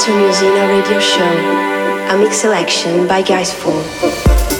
to 0.00 0.12
Musena 0.12 0.68
Radio 0.68 1.00
Show, 1.00 2.14
a 2.14 2.18
mix 2.18 2.36
selection 2.36 3.08
by 3.08 3.20
Gaisfool. 3.20 4.57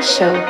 Show. 0.00 0.49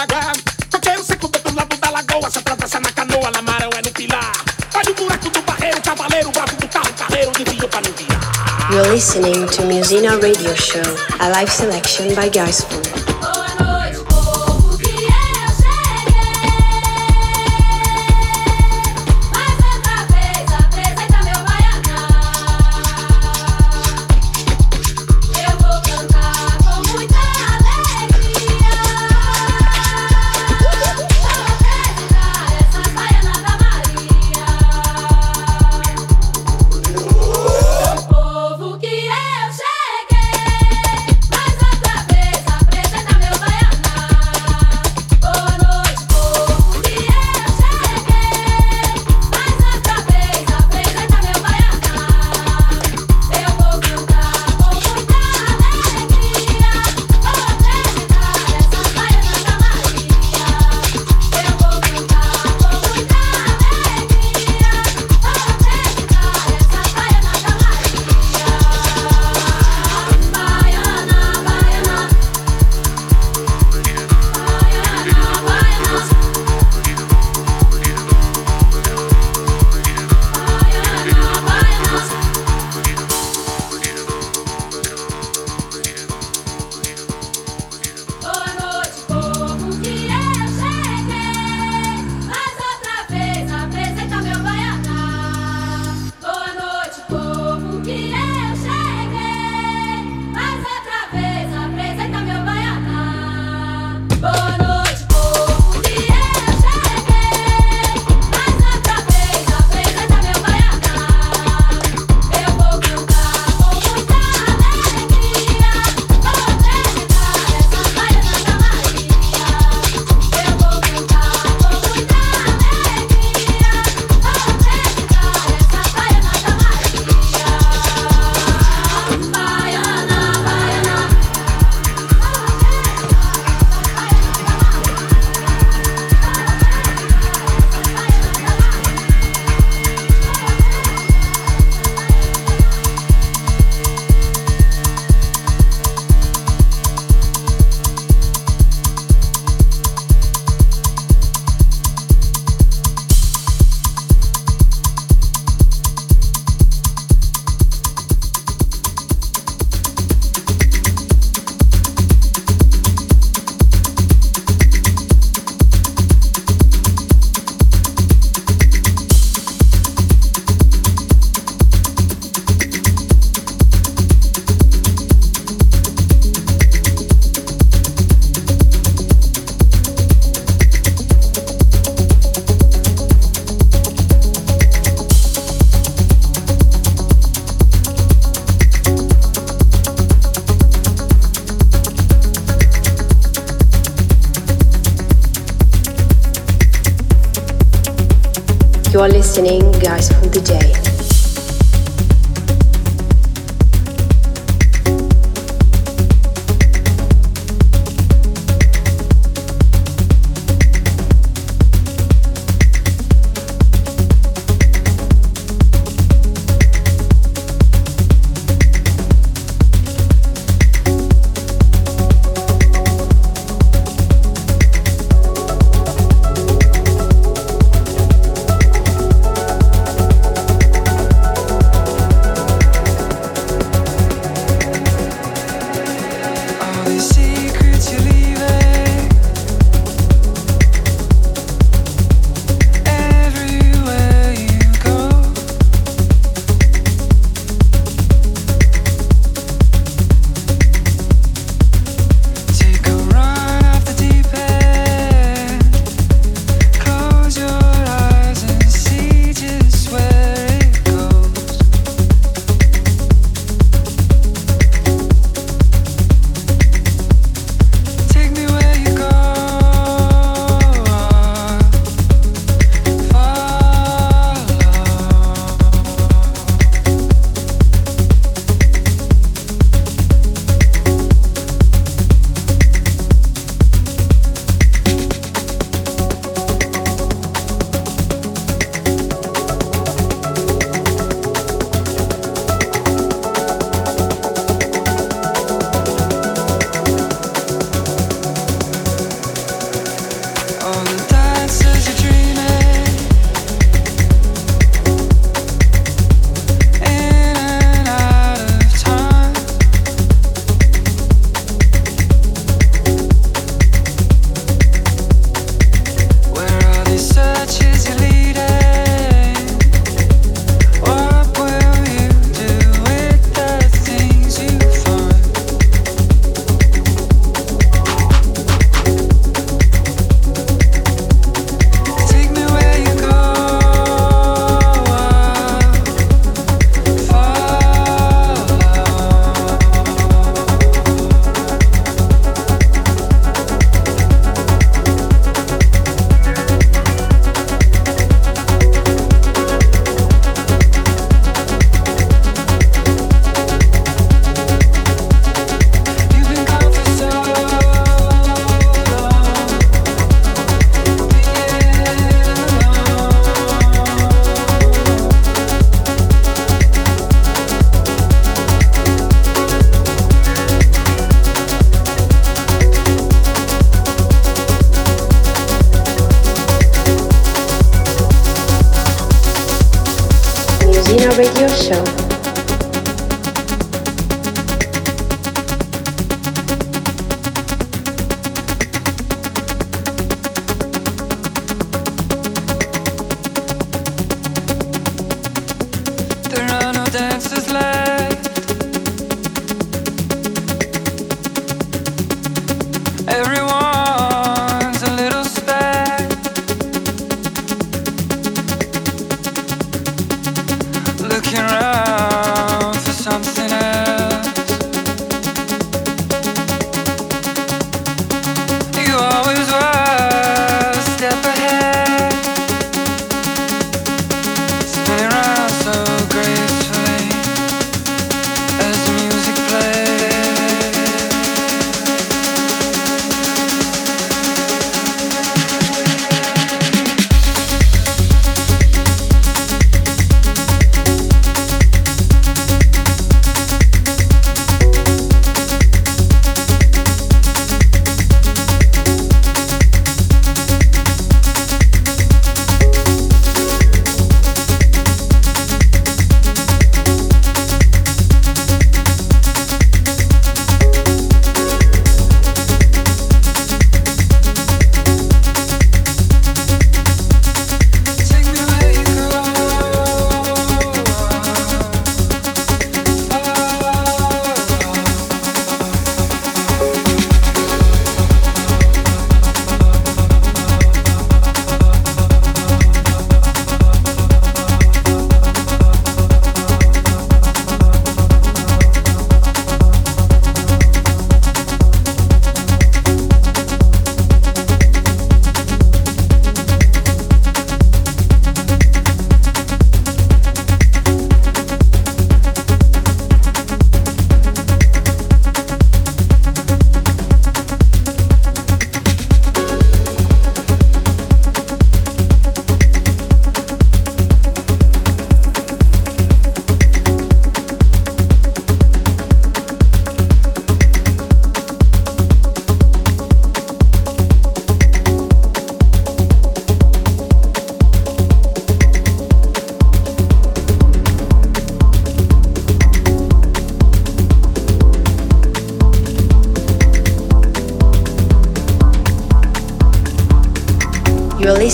Do 0.00 1.54
lado 1.54 1.76
da 1.76 1.90
lagoa, 1.90 2.30
se 2.30 2.38
atravessa 2.38 2.80
na 2.80 2.90
canoa, 2.92 3.30
na 3.32 3.40
é 3.40 3.82
no 3.82 3.92
pilar. 3.92 4.32
Olha 4.74 4.90
o 4.90 4.94
buraco 4.94 5.28
do 5.28 5.42
barreiro, 5.42 5.82
cavaleiro, 5.82 6.30
do 6.30 6.68
carro, 6.68 6.92
carreiro, 6.96 7.32
pra. 7.68 7.80
You're 8.72 8.88
listening 8.94 9.46
to 9.46 9.62
Musena 9.62 10.16
Radio 10.16 10.56
Show, 10.56 10.80
a 11.18 11.28
live 11.28 11.50
selection 11.50 12.14
by 12.14 12.30
Gaisfool. 12.30 12.89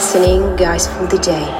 Listening, 0.00 0.56
guys, 0.56 0.86
for 0.86 1.06
the 1.08 1.18
day. 1.18 1.59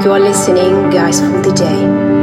You 0.04 0.14
are 0.14 0.20
listening, 0.20 0.90
guys, 0.90 1.20
for 1.20 1.44
the 1.44 1.54
day. 1.54 2.21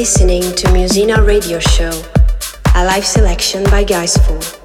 listening 0.00 0.40
to 0.40 0.66
Musena 0.68 1.22
Radio 1.26 1.58
Show, 1.58 1.92
a 2.74 2.86
live 2.86 3.04
selection 3.04 3.62
by 3.64 3.84
Gaisfool. 3.84 4.59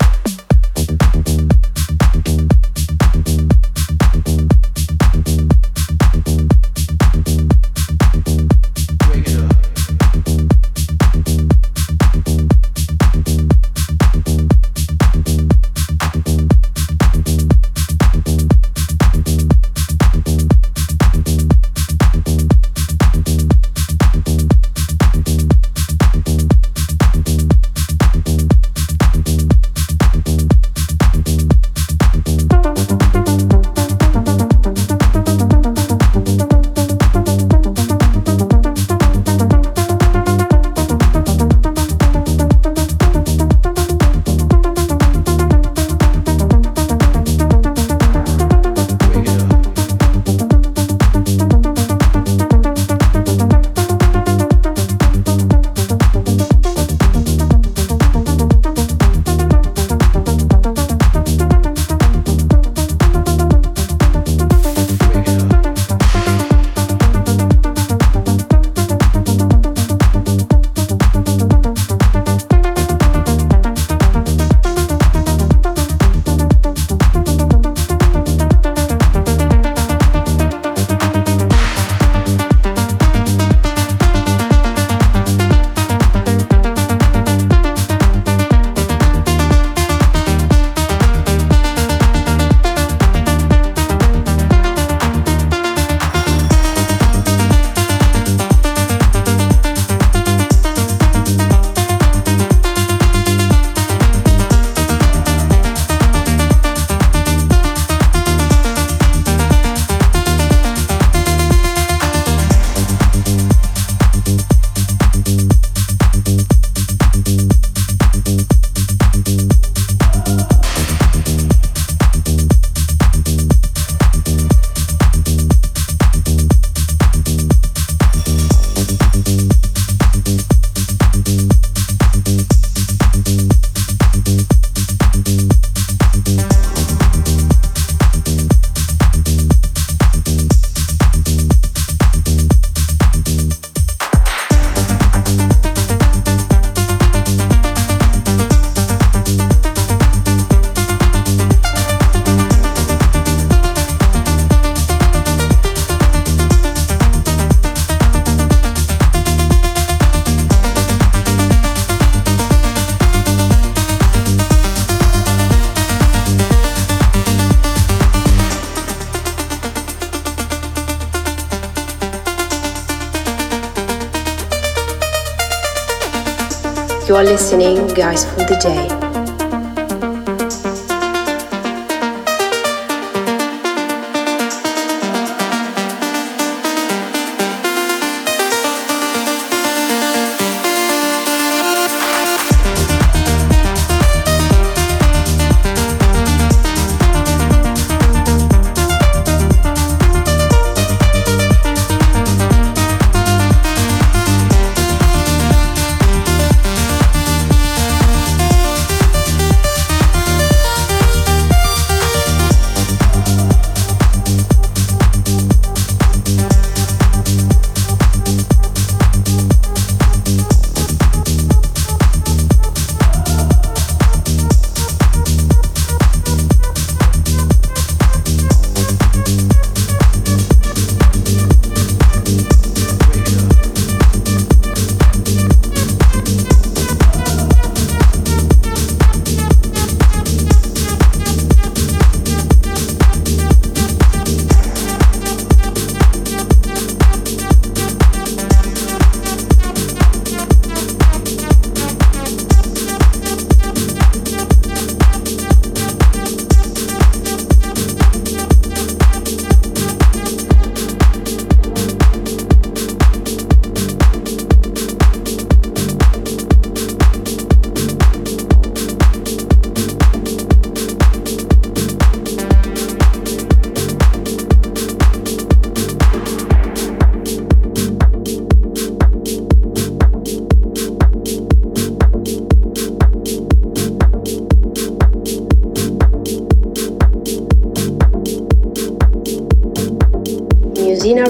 Listening, 177.36 177.86
guys, 177.88 178.24
for 178.24 178.46
the 178.46 178.58
day. 178.64 178.95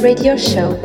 Radio 0.05 0.37
show. 0.37 0.84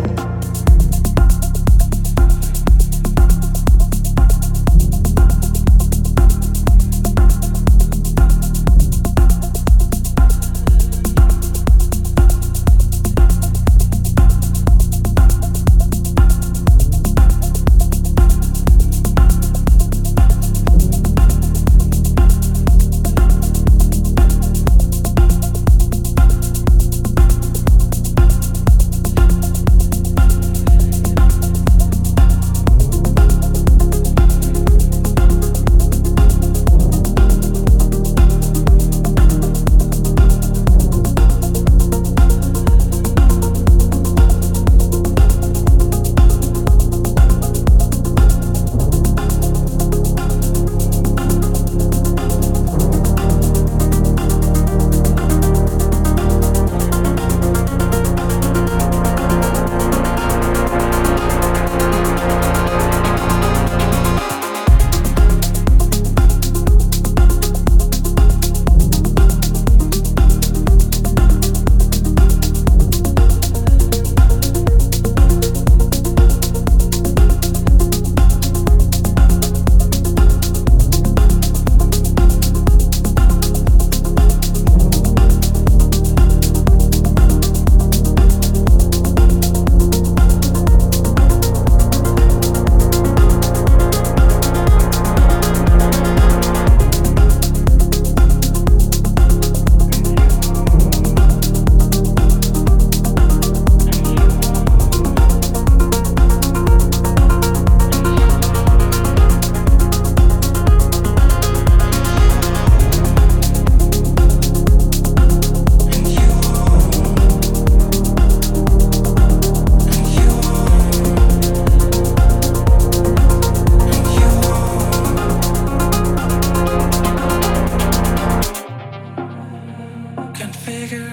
Gaisfool. 130.41 131.11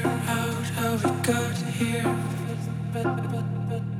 You 1.78 1.98
are 2.94 3.97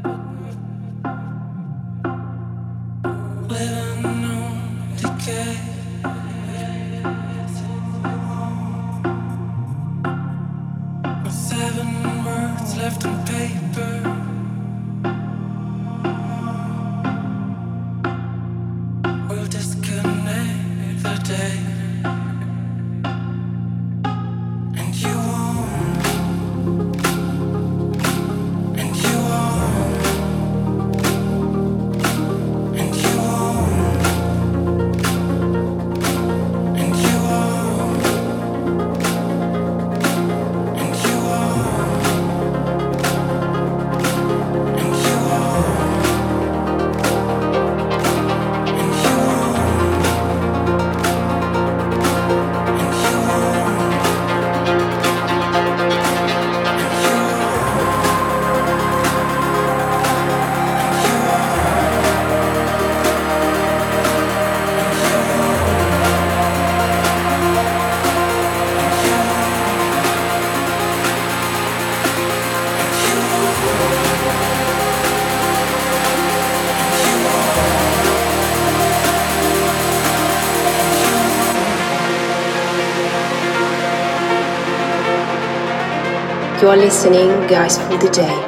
listening, 86.78 87.28
guys, 87.48 87.76
for 87.76 87.88
the 87.88 87.96
DJ. 87.96 88.47